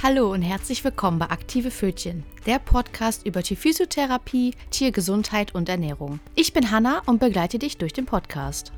[0.00, 6.20] Hallo und herzlich willkommen bei Aktive Fötchen, der Podcast über Tierphysiotherapie, Tiergesundheit und Ernährung.
[6.36, 8.70] Ich bin Hanna und begleite dich durch den Podcast.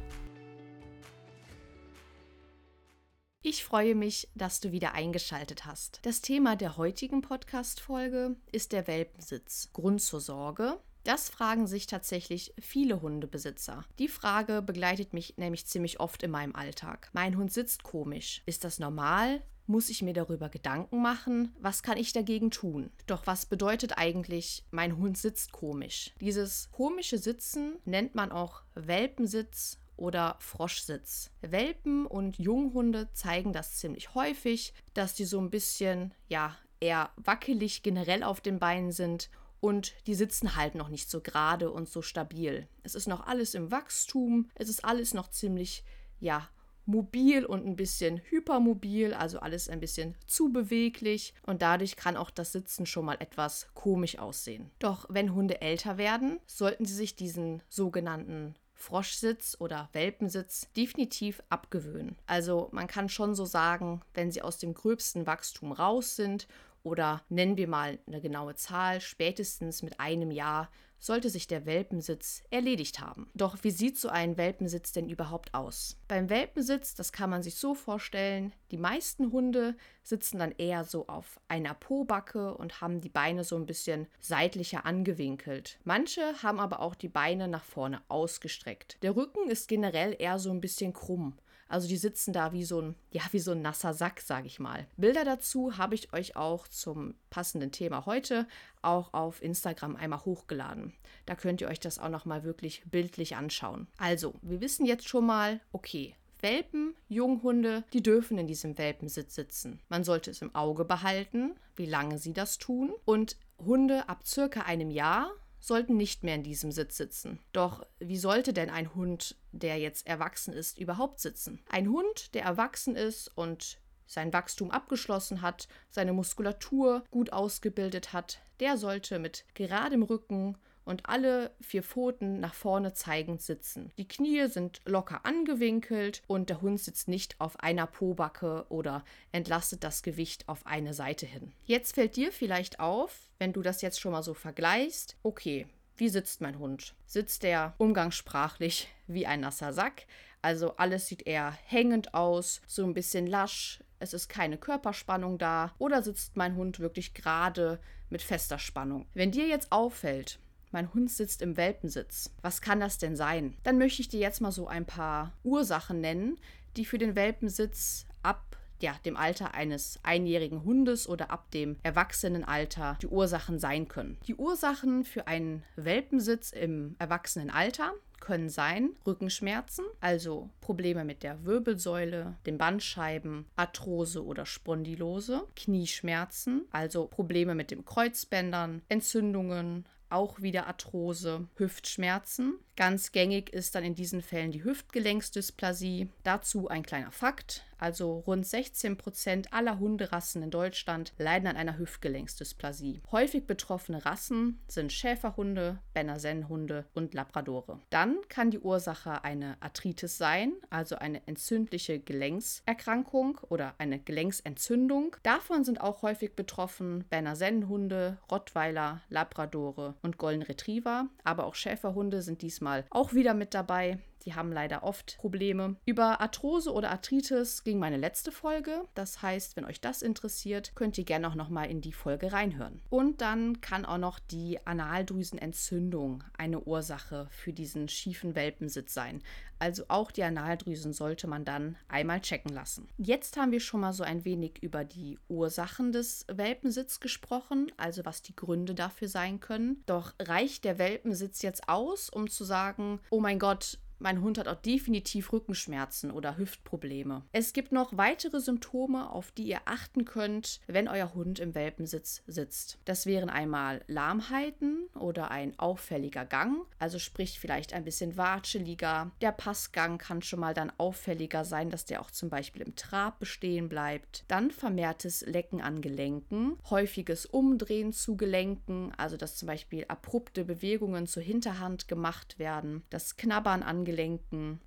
[3.43, 6.01] Ich freue mich, dass du wieder eingeschaltet hast.
[6.06, 9.69] Das Thema der heutigen Podcast-Folge ist der Welpensitz.
[9.75, 13.84] Grund zur Sorge, das fragen sich tatsächlich viele Hundebesitzer.
[13.98, 17.11] Die Frage begleitet mich nämlich ziemlich oft in meinem Alltag.
[17.12, 18.43] Mein Hund sitzt komisch.
[18.47, 19.43] Ist das normal?
[19.70, 21.55] Muss ich mir darüber Gedanken machen?
[21.60, 22.91] Was kann ich dagegen tun?
[23.06, 26.11] Doch was bedeutet eigentlich, mein Hund sitzt komisch?
[26.20, 31.30] Dieses komische Sitzen nennt man auch Welpensitz oder Froschsitz.
[31.41, 37.84] Welpen und Junghunde zeigen das ziemlich häufig, dass die so ein bisschen, ja, eher wackelig
[37.84, 39.30] generell auf den Beinen sind
[39.61, 42.66] und die sitzen halt noch nicht so gerade und so stabil.
[42.83, 45.84] Es ist noch alles im Wachstum, es ist alles noch ziemlich,
[46.19, 46.48] ja,
[46.91, 52.31] mobil und ein bisschen hypermobil, also alles ein bisschen zu beweglich und dadurch kann auch
[52.31, 54.70] das Sitzen schon mal etwas komisch aussehen.
[54.78, 62.17] Doch wenn Hunde älter werden, sollten sie sich diesen sogenannten Froschsitz oder Welpensitz definitiv abgewöhnen.
[62.27, 66.48] Also man kann schon so sagen, wenn sie aus dem gröbsten Wachstum raus sind
[66.83, 72.45] oder nennen wir mal eine genaue Zahl, spätestens mit einem Jahr sollte sich der Welpensitz
[72.50, 73.31] erledigt haben.
[73.34, 75.97] Doch wie sieht so ein Welpensitz denn überhaupt aus?
[76.06, 81.08] Beim Welpensitz, das kann man sich so vorstellen, die meisten Hunde sitzen dann eher so
[81.08, 85.78] auf einer Pobacke und haben die Beine so ein bisschen seitlicher angewinkelt.
[85.84, 88.98] Manche haben aber auch die Beine nach vorne ausgestreckt.
[89.03, 91.39] Der Rücken ist generell eher so ein bisschen krumm.
[91.71, 94.59] Also die sitzen da wie so ein, ja, wie so ein nasser Sack, sage ich
[94.59, 94.87] mal.
[94.97, 98.49] Bilder dazu habe ich euch auch zum passenden Thema heute
[98.83, 100.93] auch auf Instagram einmal hochgeladen.
[101.27, 103.87] Da könnt ihr euch das auch nochmal wirklich bildlich anschauen.
[103.98, 109.81] Also, wir wissen jetzt schon mal, okay, Welpen, Junghunde, die dürfen in diesem Welpensitz sitzen.
[109.89, 112.93] Man sollte es im Auge behalten, wie lange sie das tun.
[113.05, 115.30] Und Hunde ab circa einem Jahr
[115.61, 117.39] sollten nicht mehr in diesem Sitz sitzen.
[117.53, 121.63] Doch wie sollte denn ein Hund, der jetzt erwachsen ist, überhaupt sitzen?
[121.69, 128.41] Ein Hund, der erwachsen ist und sein Wachstum abgeschlossen hat, seine Muskulatur gut ausgebildet hat,
[128.59, 130.59] der sollte mit geradem Rücken
[130.90, 133.92] und alle vier Pfoten nach vorne zeigend sitzen.
[133.96, 139.84] Die Knie sind locker angewinkelt und der Hund sitzt nicht auf einer Pobacke oder entlastet
[139.84, 141.52] das Gewicht auf eine Seite hin.
[141.64, 146.08] Jetzt fällt dir vielleicht auf, wenn du das jetzt schon mal so vergleichst, okay, wie
[146.08, 146.94] sitzt mein Hund?
[147.06, 150.06] Sitzt er umgangssprachlich wie ein nasser Sack?
[150.42, 155.72] Also alles sieht eher hängend aus, so ein bisschen lasch, es ist keine Körperspannung da
[155.78, 159.06] oder sitzt mein Hund wirklich gerade mit fester Spannung?
[159.14, 160.40] Wenn dir jetzt auffällt,
[160.70, 162.31] mein Hund sitzt im Welpensitz.
[162.42, 163.56] Was kann das denn sein?
[163.62, 166.38] Dann möchte ich dir jetzt mal so ein paar Ursachen nennen,
[166.76, 172.97] die für den Welpensitz ab ja, dem Alter eines einjährigen Hundes oder ab dem Erwachsenenalter
[173.03, 174.19] die Ursachen sein können.
[174.26, 182.36] Die Ursachen für einen Welpensitz im Erwachsenenalter können sein Rückenschmerzen, also Probleme mit der Wirbelsäule,
[182.47, 191.48] den Bandscheiben, Arthrose oder Spondylose, Knieschmerzen, also Probleme mit den Kreuzbändern, Entzündungen, auch wieder Arthrose,
[191.56, 192.59] Hüftschmerzen.
[192.76, 196.09] Ganz gängig ist dann in diesen Fällen die Hüftgelenksdysplasie.
[196.22, 197.65] Dazu ein kleiner Fakt.
[197.80, 203.00] Also rund 16 Prozent aller Hunderassen in Deutschland leiden an einer Hüftgelenksdysplasie.
[203.10, 207.80] Häufig betroffene Rassen sind Schäferhunde, Berner Sennhunde und Labradore.
[207.88, 215.16] Dann kann die Ursache eine Arthritis sein, also eine entzündliche Gelenkserkrankung oder eine Gelenksentzündung.
[215.22, 222.20] Davon sind auch häufig betroffen Berner Sennhunde, Rottweiler, Labradore und Golden Retriever, aber auch Schäferhunde
[222.20, 223.98] sind diesmal auch wieder mit dabei.
[224.25, 225.76] Die haben leider oft Probleme.
[225.86, 228.84] Über Arthrose oder Arthritis ging meine letzte Folge.
[228.94, 232.32] Das heißt, wenn euch das interessiert, könnt ihr gerne auch noch mal in die Folge
[232.32, 232.82] reinhören.
[232.91, 239.22] Und dann kann auch noch die Analdrüsenentzündung eine Ursache für diesen schiefen Welpensitz sein.
[239.59, 242.89] Also auch die Analdrüsen sollte man dann einmal checken lassen.
[242.97, 248.06] Jetzt haben wir schon mal so ein wenig über die Ursachen des Welpensitzes gesprochen, also
[248.06, 249.83] was die Gründe dafür sein können.
[249.84, 254.48] Doch reicht der Welpensitz jetzt aus, um zu sagen, oh mein Gott, mein Hund hat
[254.48, 257.23] auch definitiv Rückenschmerzen oder Hüftprobleme.
[257.32, 262.23] Es gibt noch weitere Symptome, auf die ihr achten könnt, wenn euer Hund im Welpensitz
[262.26, 262.79] sitzt.
[262.87, 269.11] Das wären einmal Lahmheiten oder ein auffälliger Gang, also sprich vielleicht ein bisschen watscheliger.
[269.20, 273.19] Der Passgang kann schon mal dann auffälliger sein, dass der auch zum Beispiel im Trab
[273.19, 274.25] bestehen bleibt.
[274.29, 281.06] Dann vermehrtes Lecken an Gelenken, häufiges Umdrehen zu Gelenken, also dass zum Beispiel abrupte Bewegungen
[281.06, 283.90] zur Hinterhand gemacht werden, das Knabbern an Gelenken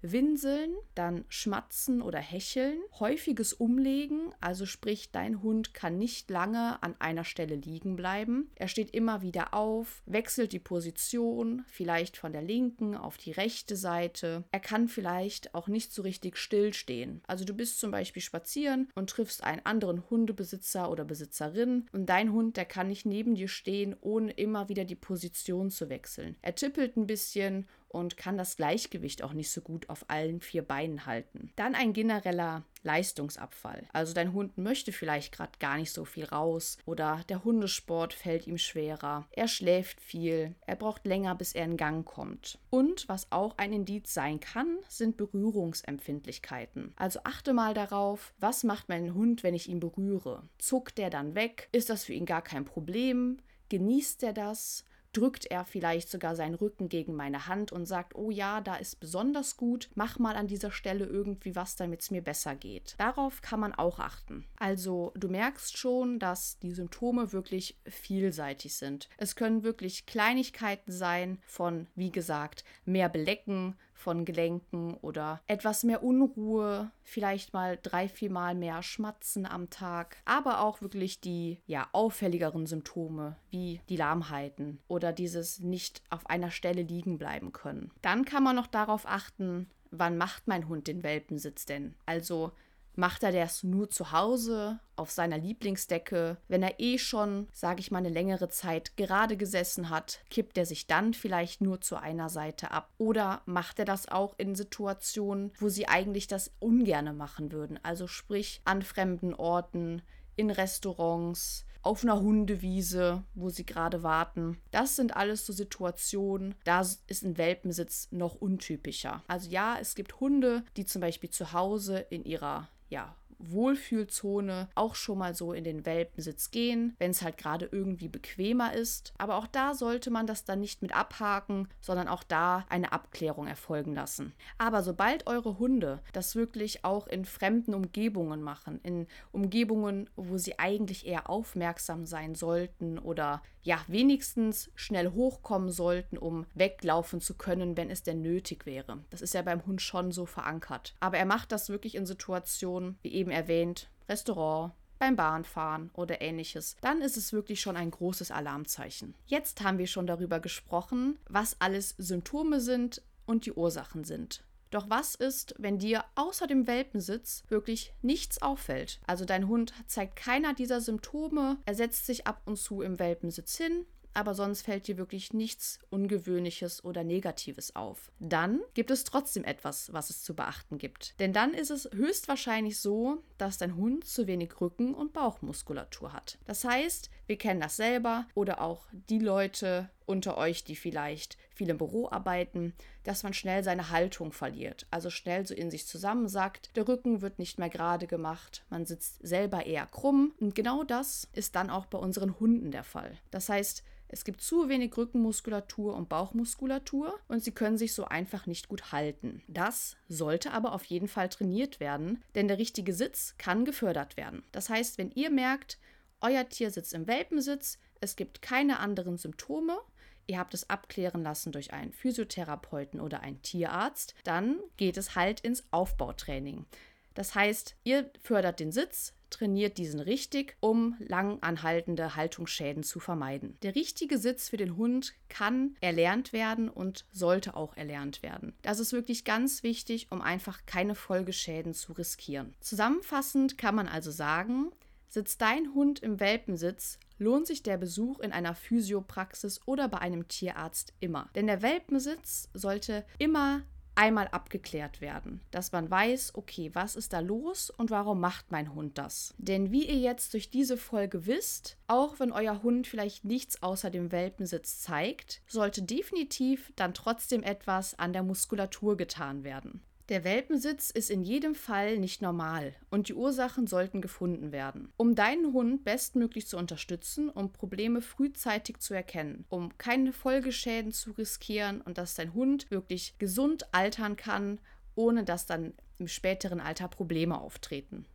[0.01, 6.95] winseln, dann schmatzen oder hecheln, häufiges Umlegen, also sprich dein Hund kann nicht lange an
[6.99, 8.49] einer Stelle liegen bleiben.
[8.55, 13.75] Er steht immer wieder auf, wechselt die Position, vielleicht von der linken auf die rechte
[13.75, 14.43] Seite.
[14.51, 17.21] Er kann vielleicht auch nicht so richtig stillstehen.
[17.27, 22.31] Also du bist zum Beispiel spazieren und triffst einen anderen Hundebesitzer oder Besitzerin und dein
[22.31, 26.35] Hund, der kann nicht neben dir stehen, ohne immer wieder die Position zu wechseln.
[26.41, 30.63] Er tippelt ein bisschen und kann das Gleichgewicht auch nicht so gut auf allen vier
[30.63, 31.51] Beinen halten.
[31.55, 33.83] Dann ein genereller Leistungsabfall.
[33.93, 38.47] Also dein Hund möchte vielleicht gerade gar nicht so viel raus oder der Hundesport fällt
[38.47, 39.27] ihm schwerer.
[39.31, 42.59] Er schläft viel, er braucht länger, bis er in Gang kommt.
[42.69, 46.93] Und was auch ein Indiz sein kann, sind Berührungsempfindlichkeiten.
[46.95, 50.43] Also achte mal darauf, was macht mein Hund, wenn ich ihn berühre?
[50.57, 51.69] Zuckt er dann weg?
[51.71, 53.37] Ist das für ihn gar kein Problem?
[53.69, 54.85] Genießt er das?
[55.13, 58.99] Drückt er vielleicht sogar seinen Rücken gegen meine Hand und sagt, oh ja, da ist
[58.99, 62.95] besonders gut, mach mal an dieser Stelle irgendwie was, damit es mir besser geht.
[62.97, 64.45] Darauf kann man auch achten.
[64.57, 69.09] Also du merkst schon, dass die Symptome wirklich vielseitig sind.
[69.17, 76.03] Es können wirklich Kleinigkeiten sein von, wie gesagt, mehr Belecken, von Gelenken oder etwas mehr
[76.03, 81.87] Unruhe, vielleicht mal drei, vier Mal mehr Schmatzen am Tag, aber auch wirklich die ja
[81.93, 87.91] auffälligeren Symptome wie die Lahmheiten oder dieses nicht auf einer Stelle liegen bleiben können.
[88.01, 91.95] Dann kann man noch darauf achten, wann macht mein Hund den Welpensitz denn?
[92.05, 92.51] Also
[92.95, 96.37] Macht er das nur zu Hause auf seiner Lieblingsdecke?
[96.47, 100.67] Wenn er eh schon, sage ich mal, eine längere Zeit gerade gesessen hat, kippt er
[100.67, 102.93] sich dann vielleicht nur zu einer Seite ab?
[102.99, 107.79] Oder macht er das auch in Situationen, wo sie eigentlich das ungerne machen würden?
[107.81, 110.03] Also sprich an fremden Orten,
[110.35, 114.57] in Restaurants, auf einer Hundewiese, wo sie gerade warten.
[114.71, 119.23] Das sind alles so Situationen, da ist ein Welpensitz noch untypischer.
[119.27, 124.95] Also ja, es gibt Hunde, die zum Beispiel zu Hause in ihrer ja, Wohlfühlzone auch
[124.95, 129.13] schon mal so in den Welpensitz gehen, wenn es halt gerade irgendwie bequemer ist.
[129.17, 133.47] Aber auch da sollte man das dann nicht mit abhaken, sondern auch da eine Abklärung
[133.47, 134.33] erfolgen lassen.
[134.57, 140.59] Aber sobald eure Hunde das wirklich auch in fremden Umgebungen machen, in Umgebungen, wo sie
[140.59, 147.77] eigentlich eher aufmerksam sein sollten oder ja, wenigstens schnell hochkommen sollten, um weglaufen zu können,
[147.77, 148.99] wenn es denn nötig wäre.
[149.09, 150.95] Das ist ja beim Hund schon so verankert.
[150.99, 156.75] Aber er macht das wirklich in Situationen, wie eben erwähnt, Restaurant, beim Bahnfahren oder ähnliches,
[156.81, 159.15] dann ist es wirklich schon ein großes Alarmzeichen.
[159.25, 164.43] Jetzt haben wir schon darüber gesprochen, was alles Symptome sind und die Ursachen sind.
[164.71, 168.99] Doch was ist, wenn dir außer dem Welpensitz wirklich nichts auffällt?
[169.07, 173.55] Also dein Hund zeigt keiner dieser Symptome, er setzt sich ab und zu im Welpensitz
[173.55, 178.11] hin, aber sonst fällt dir wirklich nichts Ungewöhnliches oder Negatives auf.
[178.19, 181.19] Dann gibt es trotzdem etwas, was es zu beachten gibt.
[181.19, 186.37] Denn dann ist es höchstwahrscheinlich so, dass dein Hund zu wenig Rücken- und Bauchmuskulatur hat.
[186.45, 191.69] Das heißt, wir kennen das selber oder auch die Leute unter euch, die vielleicht viel
[191.69, 192.73] im Büro arbeiten,
[193.03, 197.39] dass man schnell seine Haltung verliert, also schnell so in sich zusammensackt, der Rücken wird
[197.39, 201.85] nicht mehr gerade gemacht, man sitzt selber eher krumm und genau das ist dann auch
[201.85, 203.17] bei unseren Hunden der Fall.
[203.31, 203.83] Das heißt,
[204.13, 208.91] es gibt zu wenig Rückenmuskulatur und Bauchmuskulatur und sie können sich so einfach nicht gut
[208.91, 209.41] halten.
[209.47, 214.43] Das sollte aber auf jeden Fall trainiert werden, denn der richtige Sitz kann gefördert werden.
[214.51, 215.79] Das heißt, wenn ihr merkt,
[216.21, 219.79] euer Tier sitzt im Welpensitz, es gibt keine anderen Symptome,
[220.27, 225.39] ihr habt es abklären lassen durch einen Physiotherapeuten oder einen Tierarzt, dann geht es halt
[225.39, 226.67] ins Aufbautraining.
[227.15, 233.57] Das heißt, ihr fördert den Sitz, trainiert diesen richtig, um lang anhaltende Haltungsschäden zu vermeiden.
[233.61, 238.53] Der richtige Sitz für den Hund kann erlernt werden und sollte auch erlernt werden.
[238.61, 242.53] Das ist wirklich ganz wichtig, um einfach keine Folgeschäden zu riskieren.
[242.61, 244.71] Zusammenfassend kann man also sagen,
[245.13, 250.27] Sitzt dein Hund im Welpensitz, lohnt sich der Besuch in einer Physiopraxis oder bei einem
[250.27, 251.29] Tierarzt immer.
[251.35, 253.61] Denn der Welpensitz sollte immer
[253.95, 258.73] einmal abgeklärt werden, dass man weiß, okay, was ist da los und warum macht mein
[258.73, 259.33] Hund das?
[259.37, 263.89] Denn wie ihr jetzt durch diese Folge wisst, auch wenn euer Hund vielleicht nichts außer
[263.89, 269.81] dem Welpensitz zeigt, sollte definitiv dann trotzdem etwas an der Muskulatur getan werden.
[270.09, 274.91] Der Welpensitz ist in jedem Fall nicht normal und die Ursachen sollten gefunden werden.
[274.97, 281.11] Um deinen Hund bestmöglich zu unterstützen, um Probleme frühzeitig zu erkennen, um keine Folgeschäden zu
[281.11, 284.59] riskieren und dass dein Hund wirklich gesund altern kann,
[284.95, 288.05] ohne dass dann im späteren Alter Probleme auftreten.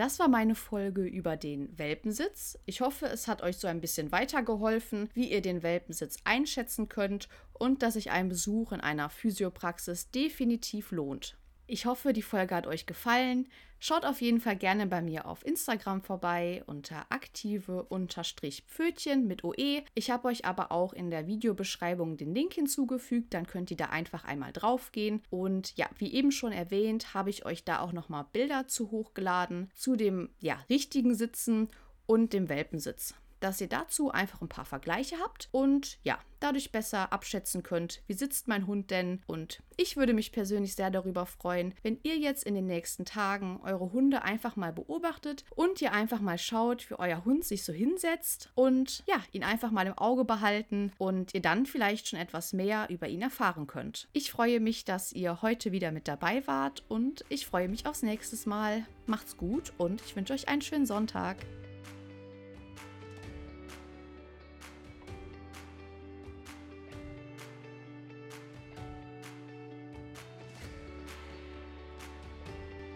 [0.00, 2.58] Das war meine Folge über den Welpensitz.
[2.64, 7.28] Ich hoffe, es hat euch so ein bisschen weitergeholfen, wie ihr den Welpensitz einschätzen könnt
[7.52, 11.36] und dass sich ein Besuch in einer Physiopraxis definitiv lohnt.
[11.72, 13.46] Ich hoffe, die Folge hat euch gefallen.
[13.78, 19.84] Schaut auf jeden Fall gerne bei mir auf Instagram vorbei unter aktive-pfötchen mit OE.
[19.94, 23.84] Ich habe euch aber auch in der Videobeschreibung den Link hinzugefügt, dann könnt ihr da
[23.84, 25.22] einfach einmal draufgehen.
[25.30, 29.70] Und ja, wie eben schon erwähnt, habe ich euch da auch nochmal Bilder zu hochgeladen
[29.76, 31.68] zu dem ja, richtigen Sitzen
[32.04, 37.12] und dem Welpensitz dass ihr dazu einfach ein paar Vergleiche habt und ja, dadurch besser
[37.12, 39.22] abschätzen könnt, wie sitzt mein Hund denn.
[39.26, 43.60] Und ich würde mich persönlich sehr darüber freuen, wenn ihr jetzt in den nächsten Tagen
[43.62, 47.72] eure Hunde einfach mal beobachtet und ihr einfach mal schaut, wie euer Hund sich so
[47.72, 52.52] hinsetzt und ja, ihn einfach mal im Auge behalten und ihr dann vielleicht schon etwas
[52.52, 54.08] mehr über ihn erfahren könnt.
[54.12, 58.02] Ich freue mich, dass ihr heute wieder mit dabei wart und ich freue mich aufs
[58.02, 58.86] nächste Mal.
[59.06, 61.36] Macht's gut und ich wünsche euch einen schönen Sonntag.